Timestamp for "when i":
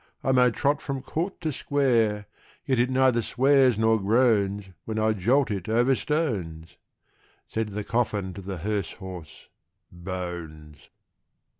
4.85-5.13